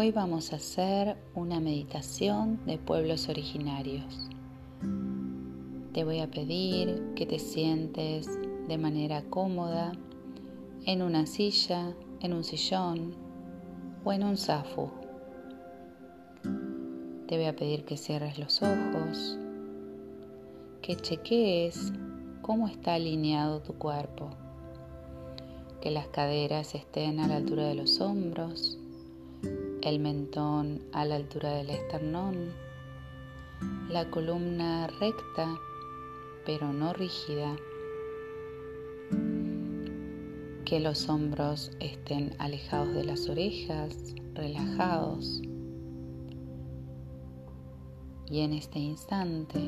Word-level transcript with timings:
Hoy 0.00 0.12
vamos 0.12 0.52
a 0.52 0.56
hacer 0.56 1.16
una 1.34 1.58
meditación 1.58 2.64
de 2.66 2.78
pueblos 2.78 3.28
originarios. 3.28 4.28
Te 5.92 6.04
voy 6.04 6.20
a 6.20 6.30
pedir 6.30 7.14
que 7.16 7.26
te 7.26 7.40
sientes 7.40 8.28
de 8.68 8.78
manera 8.78 9.22
cómoda 9.22 9.90
en 10.86 11.02
una 11.02 11.26
silla, 11.26 11.96
en 12.20 12.32
un 12.32 12.44
sillón 12.44 13.16
o 14.04 14.12
en 14.12 14.22
un 14.22 14.36
zafu. 14.36 14.88
Te 17.26 17.36
voy 17.36 17.46
a 17.46 17.56
pedir 17.56 17.84
que 17.84 17.96
cierres 17.96 18.38
los 18.38 18.62
ojos, 18.62 19.36
que 20.80 20.94
chequees 20.94 21.92
cómo 22.40 22.68
está 22.68 22.94
alineado 22.94 23.62
tu 23.62 23.74
cuerpo, 23.74 24.30
que 25.80 25.90
las 25.90 26.06
caderas 26.06 26.76
estén 26.76 27.18
a 27.18 27.26
la 27.26 27.34
altura 27.34 27.64
de 27.64 27.74
los 27.74 28.00
hombros, 28.00 28.78
el 29.82 30.00
mentón 30.00 30.82
a 30.92 31.04
la 31.04 31.16
altura 31.16 31.54
del 31.54 31.70
esternón, 31.70 32.52
la 33.90 34.10
columna 34.10 34.86
recta 35.00 35.58
pero 36.44 36.72
no 36.72 36.94
rígida, 36.94 37.56
que 40.64 40.80
los 40.80 41.08
hombros 41.08 41.70
estén 41.78 42.34
alejados 42.38 42.94
de 42.94 43.04
las 43.04 43.28
orejas, 43.28 44.14
relajados. 44.32 45.42
Y 48.30 48.40
en 48.40 48.54
este 48.54 48.78
instante 48.78 49.60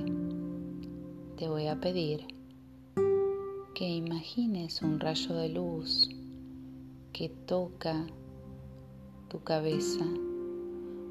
te 1.37 1.49
voy 1.49 1.67
a 1.67 1.81
pedir 1.81 2.27
que 3.75 3.89
imagines 3.89 4.81
un 4.81 5.01
rayo 5.01 5.35
de 5.35 5.51
luz 5.51 6.09
que 7.13 7.29
toca 7.29 8.07
tu 9.31 9.43
cabeza. 9.45 10.05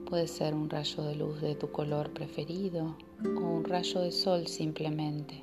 Puede 0.10 0.28
ser 0.28 0.54
un 0.54 0.70
rayo 0.70 1.04
de 1.04 1.16
luz 1.16 1.40
de 1.40 1.56
tu 1.56 1.72
color 1.72 2.12
preferido 2.12 2.98
o 3.24 3.40
un 3.40 3.64
rayo 3.64 4.02
de 4.02 4.12
sol 4.12 4.46
simplemente. 4.46 5.42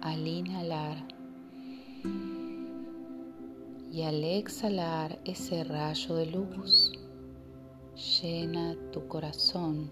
Al 0.00 0.26
inhalar 0.26 1.06
y 3.92 4.02
al 4.02 4.24
exhalar 4.24 5.18
ese 5.26 5.62
rayo 5.64 6.14
de 6.14 6.26
luz, 6.26 6.92
llena 7.94 8.74
tu 8.90 9.06
corazón. 9.06 9.90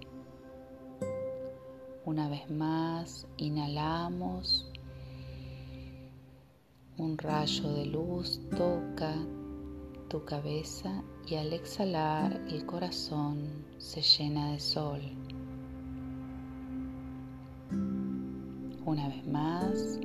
Una 2.06 2.28
vez 2.30 2.50
más, 2.50 3.26
inhalamos. 3.36 4.70
Un 6.96 7.18
rayo 7.18 7.70
de 7.70 7.86
luz 7.86 8.40
toca 8.50 9.14
tu 10.14 10.24
cabeza 10.24 11.02
y 11.26 11.34
al 11.34 11.52
exhalar 11.52 12.40
el 12.48 12.64
corazón 12.66 13.64
se 13.78 14.00
llena 14.00 14.52
de 14.52 14.60
sol. 14.60 15.00
Una 18.86 19.08
vez 19.08 19.26
más. 19.26 19.98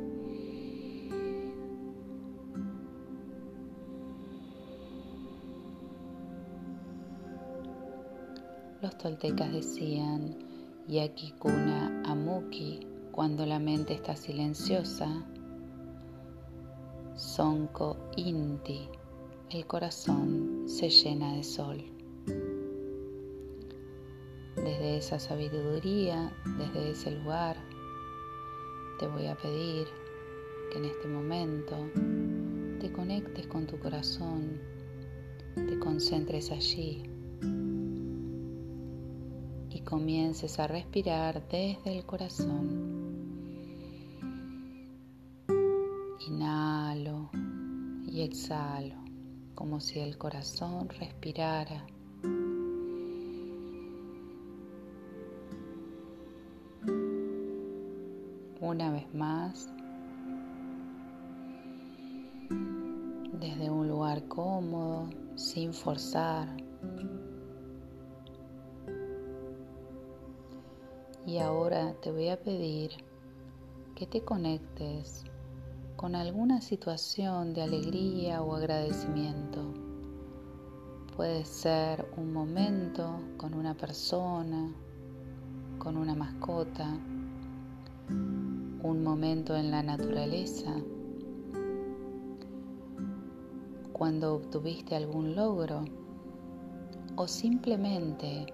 Los 8.82 8.98
toltecas 8.98 9.54
decían 9.54 10.40
Yakikuna 10.88 12.02
Amuki 12.08 12.80
cuando 13.12 13.46
la 13.46 13.60
mente 13.60 13.94
está 13.94 14.16
silenciosa. 14.16 15.24
Sonko 17.14 17.96
Inti 18.16 18.90
el 19.52 19.66
corazón 19.66 20.66
se 20.68 20.90
llena 20.90 21.34
de 21.34 21.44
sol. 21.44 21.84
Desde 24.56 24.98
esa 24.98 25.18
sabiduría, 25.18 26.32
desde 26.60 26.92
ese 26.92 27.12
lugar, 27.12 27.58
te 29.00 29.08
voy 29.08 29.26
a 29.26 29.36
pedir 29.36 29.88
que 30.72 30.78
en 30.78 30.86
este 30.86 31.08
momento 31.08 31.76
te 32.80 32.92
conectes 32.92 33.48
con 33.48 33.66
tu 33.66 33.80
corazón, 33.80 34.62
te 35.56 35.80
concentres 35.80 36.52
allí 36.52 37.04
y 39.72 39.82
comiences 39.82 40.60
a 40.60 40.68
respirar 40.68 41.48
desde 41.50 41.98
el 41.98 42.06
corazón. 42.06 43.00
Inhalo 46.28 47.32
y 48.06 48.22
exhalo 48.22 49.09
como 49.60 49.82
si 49.82 50.00
el 50.00 50.18
corazón 50.18 50.88
respirara. 50.88 51.86
Una 58.62 58.90
vez 58.94 59.14
más, 59.14 59.68
desde 63.34 63.70
un 63.70 63.90
lugar 63.90 64.26
cómodo, 64.30 65.10
sin 65.36 65.74
forzar. 65.74 66.48
Y 71.26 71.38
ahora 71.40 71.94
te 72.02 72.14
voy 72.14 72.30
a 72.30 72.40
pedir 72.40 72.92
que 73.94 74.08
te 74.08 74.22
conectes 74.22 75.26
con 76.00 76.16
alguna 76.16 76.62
situación 76.62 77.54
de 77.54 77.62
alegría 77.62 78.42
o 78.42 78.56
agradecimiento. 78.56 79.60
Puede 81.14 81.44
ser 81.44 82.10
un 82.16 82.32
momento 82.32 83.20
con 83.36 83.54
una 83.54 83.76
persona, 83.76 84.74
con 85.78 85.98
una 85.98 86.16
mascota, 86.16 86.98
un 88.08 89.04
momento 89.04 89.58
en 89.58 89.72
la 89.72 89.84
naturaleza, 89.84 90.74
cuando 93.92 94.36
obtuviste 94.36 94.96
algún 94.96 95.36
logro 95.36 95.84
o 97.18 97.28
simplemente 97.28 98.46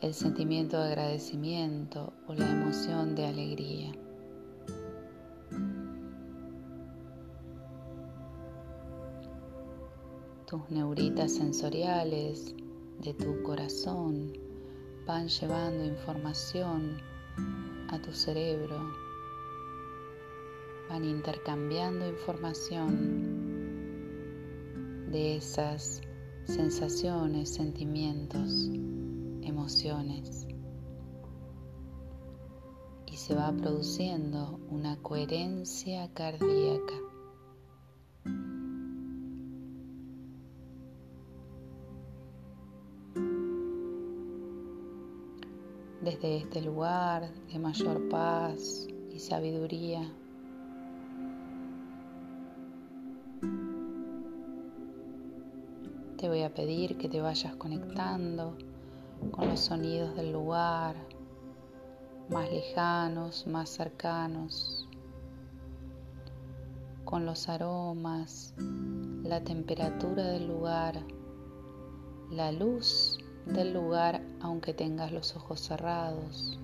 el 0.00 0.14
sentimiento 0.14 0.80
de 0.80 0.88
agradecimiento 0.88 2.14
o 2.26 2.32
la 2.32 2.50
emoción 2.50 3.14
de 3.14 3.26
alegría. 3.26 4.07
Tus 10.48 10.70
neuritas 10.70 11.34
sensoriales 11.34 12.54
de 13.02 13.12
tu 13.12 13.42
corazón 13.42 14.32
van 15.06 15.28
llevando 15.28 15.84
información 15.84 16.96
a 17.90 18.00
tu 18.00 18.14
cerebro, 18.14 18.80
van 20.88 21.04
intercambiando 21.04 22.08
información 22.08 23.26
de 25.10 25.36
esas 25.36 26.00
sensaciones, 26.44 27.52
sentimientos, 27.52 28.70
emociones. 29.42 30.46
Y 33.04 33.16
se 33.18 33.34
va 33.34 33.52
produciendo 33.52 34.58
una 34.70 34.96
coherencia 35.02 36.10
cardíaca. 36.14 37.07
Desde 46.00 46.36
este 46.36 46.62
lugar 46.62 47.28
de 47.52 47.58
mayor 47.58 48.08
paz 48.08 48.86
y 49.12 49.18
sabiduría. 49.18 50.08
Te 56.16 56.28
voy 56.28 56.42
a 56.42 56.52
pedir 56.52 56.98
que 56.98 57.08
te 57.08 57.20
vayas 57.20 57.54
conectando 57.56 58.56
con 59.30 59.48
los 59.48 59.60
sonidos 59.60 60.14
del 60.16 60.32
lugar, 60.32 60.96
más 62.28 62.50
lejanos, 62.50 63.46
más 63.46 63.68
cercanos, 63.68 64.88
con 67.04 67.24
los 67.24 67.48
aromas, 67.48 68.54
la 69.22 69.42
temperatura 69.42 70.24
del 70.24 70.46
lugar, 70.46 70.94
la 72.30 72.52
luz 72.52 73.18
del 73.48 73.72
lugar 73.72 74.20
aunque 74.40 74.74
tengas 74.74 75.12
los 75.12 75.34
ojos 75.36 75.60
cerrados. 75.60 76.58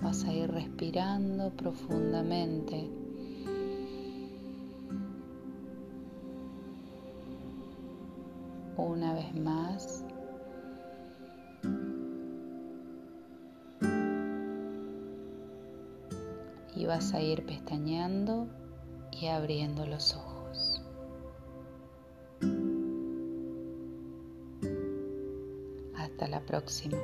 Vas 0.00 0.24
a 0.24 0.32
ir 0.32 0.50
respirando 0.50 1.50
profundamente. 1.50 2.88
Una 8.76 9.12
vez 9.12 9.34
más. 9.34 10.04
Y 16.76 16.86
vas 16.86 17.12
a 17.12 17.20
ir 17.20 17.44
pestañeando 17.44 18.46
y 19.10 19.26
abriendo 19.26 19.84
los 19.84 20.14
ojos. 20.14 20.27
Hasta 26.18 26.26
la 26.26 26.40
próxima. 26.40 26.98